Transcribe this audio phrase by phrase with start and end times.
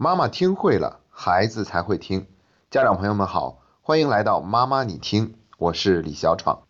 [0.00, 2.28] 妈妈听会了，孩子才会听。
[2.70, 6.62] 家长朋友们好，欢迎来到妈妈你听，我是李小闯。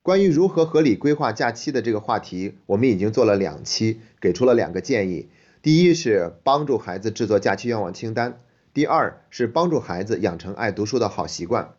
[0.00, 5.28] 关于如何合理规划假期的这个话题，我们已经做了两期，给出了两个建议。
[5.60, 8.38] 第一是帮助孩子制作假期愿望清单，
[8.72, 11.74] 第二是帮助孩子养成爱读书的好习惯。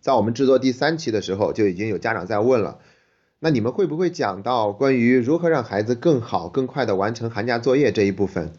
[0.00, 2.78] 在我们制作第三期的时候，就已经有家长在问了，
[3.40, 8.52] 那你们会不会讲到关于如何让孩子更好、更快的完成寒假作业这一部分？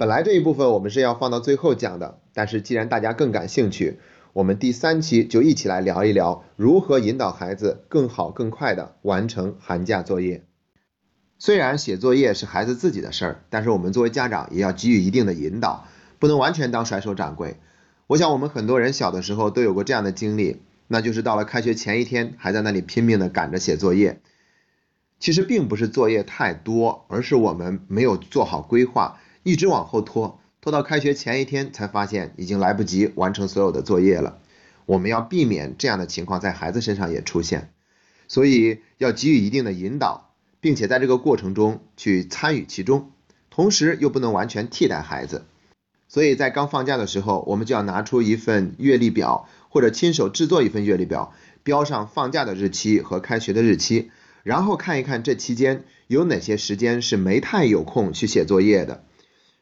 [0.00, 3.98] 本来这一部分我们是要放到最后讲的，但是既然大家更感兴趣，
[4.32, 10.46] 我们第三期就一起来聊一聊如何引导孩子更好更快的完成寒假作业。
[11.38, 15.86] 虽然写作业是孩子自己的事儿，但是我们作为家长也要给予一定的引导，
[16.18, 17.58] 不能完全当甩手掌柜。
[18.06, 24.22] 我想我们很多人小的时候都有过这样的经历，那就是到了开学前一天还在那里拼命的赶着写作业。
[25.18, 29.20] 其实并不是作业太多，而是我们没有做好规划。
[29.42, 34.38] 一直往后拖，拖到开学前一天才发现已经来不及完成所有的作业了。
[34.86, 37.70] 我们要避免这样的情况在孩子身上也出现，
[38.28, 43.12] 所以要给予一定的引导，并且在这个过程中去参与其中，
[43.50, 45.46] 同时又不能完全替代孩子。
[46.08, 54.10] 所以在刚放假的时候，我们就要拿出一份月历表，或者亲手制作一份月历表，标上放假的日期和开学的日期，
[54.42, 59.04] 然后看一看这期间有哪些时间是没太有空去写作业的。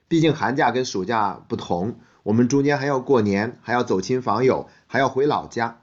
[0.09, 5.83] 毕竟寒假跟暑假不同，我们中间还要过年，还要走亲访友，还要回老家。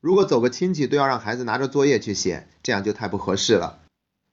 [0.00, 3.80] 如果走个亲戚都要让孩子拿着作业去写，这样就太不合适了。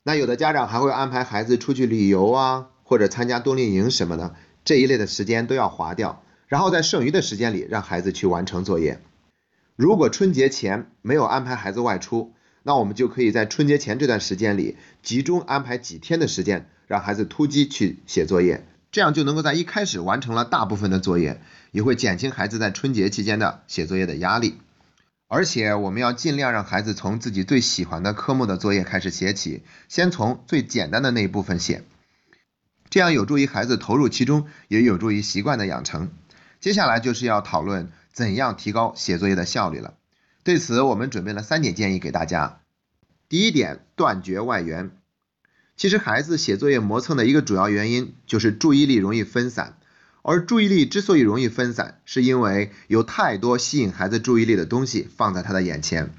[0.04, 9.00] 那有的家长还会安排孩子出去旅游啊，或者参加冬令营什么的，这一类的时间都要划掉，然后在剩余的时间里让孩子去完成作业。
[9.76, 18.66] 如果春节前没有安排孩子外出，那我们就可以在春节前这段时间里集中安排几天的时间，让孩子突击去写作业。
[18.92, 24.60] 这样就能够在一开始完成了大部分的作业，也会减轻孩子在春节期间的写作业的压力。
[25.28, 31.84] 而且我们要尽量让孩子从自己最喜欢的科目的作业开始写起，先从最简单的那一部分写，
[32.90, 36.12] 这样有助于孩子投入其中，也有助于习惯的养成。
[36.60, 39.94] 接下来就是要讨论怎样提高写作业的效率了。
[40.44, 42.60] 对此，我们准备了三点建议给大家。
[43.30, 44.92] 第一点，断绝外援。
[45.82, 49.78] 其实孩子写作业磨蹭的一个主要原因就是注意力容易分散，
[50.22, 56.14] 而注意力之所以容易分散，是因为有太多吸引孩子注意力的东西放在他的眼前。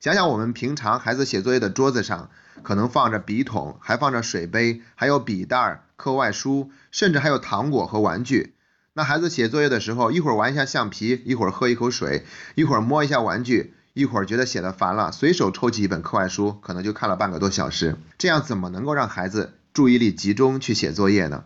[0.00, 2.30] 想想我们平常孩子写作业的桌子上，
[2.62, 8.54] 可能放着笔筒，还放着水杯，还有笔袋、课外书，甚至还有糖果和玩具。
[8.94, 12.24] 那孩子写作业的时候，一会儿玩一下橡皮，一会儿喝一口水，
[12.54, 13.74] 一会儿摸一下玩具。
[13.94, 17.96] 一会儿觉得写的烦了，随手抽起一本课外书，可能就看了半个多小时。
[18.16, 21.44] 这样怎么能够让孩子注意力集中去写作业呢？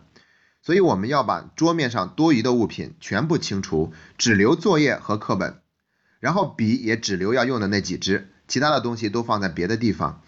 [0.61, 5.59] 所以我们要把桌面上多余的物品全部清除，只留作业和课本，
[6.21, 10.21] 然后笔也只留要用的那几支，其他的东西都放在别的地方。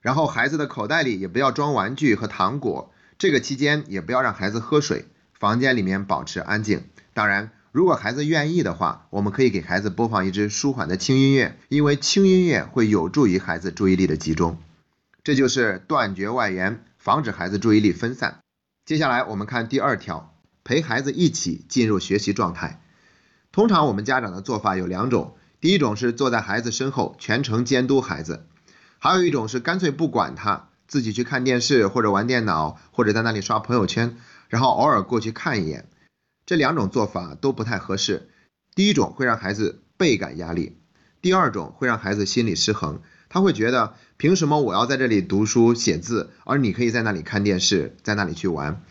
[0.00, 2.92] 然后孩子的口袋里也不要装玩具和糖果。
[3.18, 5.06] 这个期间也不要让孩子喝水，
[5.38, 6.84] 房间里面保持安静。
[7.14, 7.50] 当然。
[7.72, 14.58] 如果孩子愿意的话，我们可以给孩子播放一支舒缓的轻音乐，因为轻音乐会有助于孩子注意力的集中。
[15.24, 18.40] 这就是断绝外援，防止孩子注意力分散。
[18.84, 20.34] 接下来我们看第二条，
[20.64, 22.82] 陪孩子一起进入学习状态。
[23.52, 28.44] 通常我们家长的做法有两种，第一种是坐在孩子身后全程监督孩子，
[28.98, 34.18] 还有一种是干脆不管他，自己去看电视或者玩电脑，或者在那里刷朋友圈，
[34.50, 35.88] 然后偶尔过去看一眼。
[36.52, 38.28] 这两种做法都不太合适。
[38.74, 40.76] 第一种会让孩子倍感压力，
[41.22, 43.00] 第二种会让孩子心理失衡。
[43.30, 48.84] 他会觉得，凭什么我要在这里读书写字，而你可以在那里看电视，在那里去玩？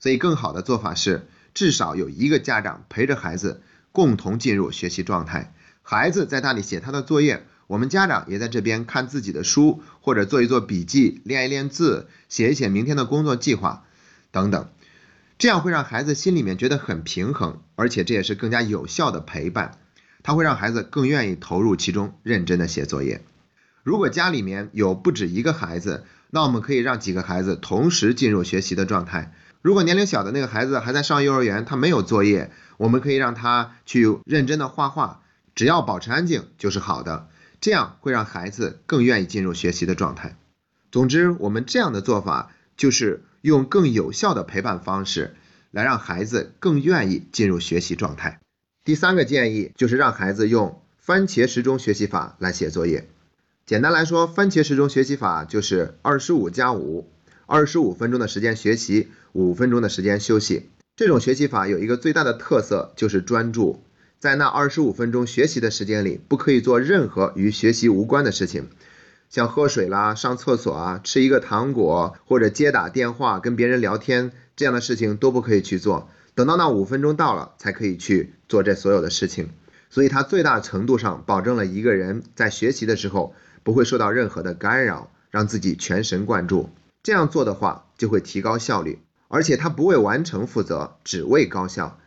[0.00, 3.60] 所以，更好的做法是，至少有一个家长陪着孩子，
[3.92, 5.52] 共同进入学习状态。
[5.82, 13.84] 孩子在那里写他的作业，我们家长也在这边看自己的书，或者做一做笔记，练一练字，写一写明天的工作计划，
[14.30, 14.70] 等等。
[15.38, 19.78] 这样会让孩子心里面觉得很平衡，而且这也是更加有效的陪伴，
[20.22, 23.22] 他会让孩子更愿意投入其中，认真的写作业。
[23.82, 29.34] 如果家里面有不止一个孩子，那我们可以让几个孩子同时进入学习的状态。
[29.62, 35.22] 如果年龄小的那个孩子还在上幼儿园，他没有作业，我们可以让他去认真的画画，
[35.54, 37.28] 只要保持安静就是好的。
[37.60, 40.36] 这样会让孩子更愿意进入学习的状态。
[40.92, 43.22] 总之，我们这样的做法就是。
[43.42, 45.36] 用更有效的陪伴方式
[45.70, 48.40] 来让孩子更愿意进入学习状态。
[48.82, 53.06] 第三个建议就是让孩子用番茄时钟学习法来写作业。
[53.64, 57.08] 简单来说，番茄时钟学习法就是二十五加五，
[57.46, 60.68] 二十五分钟的时间学习，五分钟的时间休息。
[60.96, 63.80] 这种学习法有一个最大的特色就是专注，
[64.18, 68.70] 在那二十五分钟学习的时间里，不可以做任何与学习无关的事情，
[69.28, 76.08] 像喝水啦、上厕所啊、吃一个糖果或者接打电话、跟别人聊天这样的事情都不可以去做。
[76.34, 79.50] 等到那五分钟到了，才可以去做这所有的事情。
[79.88, 86.70] 所以它最大程度上保证了一个人在学习的时候不会受到任何的干扰，让自己全神贯注。
[87.02, 88.98] 这样做的话，就会提高效率，
[89.28, 91.98] 而且他不为完成负责，只为高效。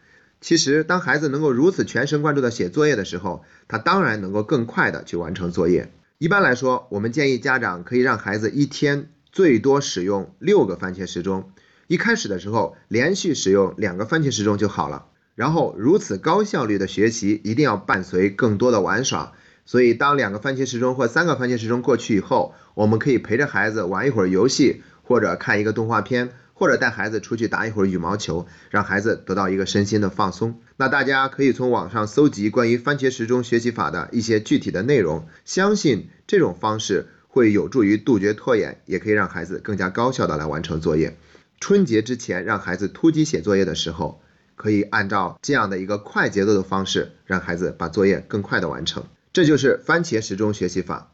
[0.42, 5.92] 其实，当孩子能够如此全神贯注的写作业的时候，他当然能够更快的去完成作业。
[6.20, 11.52] 一般来说，我们建议家长可以让孩子一天最多使用六个番茄时钟。
[11.88, 15.06] 一开始的时候，连续使用两个番茄时钟就好了。
[15.36, 19.32] 然后，如此高效率的学习一定要伴随更多的玩耍。
[19.66, 30.60] 所以，当两个番茄时钟或三个番茄时钟过去以后，我们可以陪着孩子玩一会儿游戏，或者看一个动画片，或者带孩子出去打一会儿羽毛球，让孩子得到一个身心的放松。
[30.76, 41.18] 那大家可以从网上搜集关于番茄时钟学习法的一些具体的内容，相信这种方式会有助于杜绝拖延，也可以让孩子更加高效的来完成作业。
[41.62, 44.22] 春节之前让孩子突击写作业的时候。
[44.62, 49.06] 可以按照这样的一个快节奏的方式，让孩子把作业更快的完成。
[49.32, 51.14] 这就是番茄时钟学习法。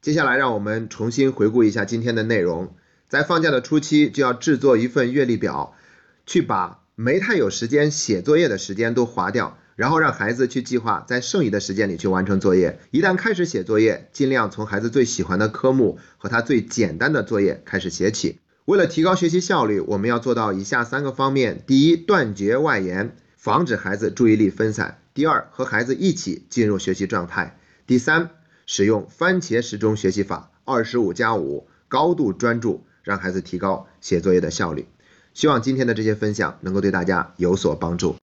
[0.00, 2.76] 接下来，让我们重新回顾一下今天的内容。
[3.10, 5.74] 在放假的初期，就要制作一份月历表，
[6.26, 12.78] 去把没太有时间写作业的时间都划掉，然后让孩子去计划在剩余的时间里去完成作业。
[12.92, 18.38] 一旦开始写作业，尽量从孩子最喜欢的科目和他最简单的作业开始写起。
[18.64, 27.56] 为了提高学习效率，我们要做到以下三个方面：第一，断绝外延，防止孩子注意力分散；第二，和孩子一起进入学习状态；
[27.88, 28.30] 第三，
[28.66, 34.86] 使用番茄时钟学习法，二十五加五，高度专注，让孩子提高写作业的效率。
[35.34, 38.16] 希望今天的这些分享能够对大家有所帮助。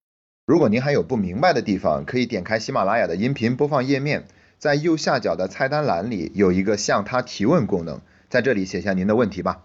[0.45, 4.27] 如果您还有不明白的地方，可以点开喜马拉雅的音频播放页面，
[4.57, 9.63] 在右下角的菜单栏里有一个向他提问功能，在这里写下您的问题吧。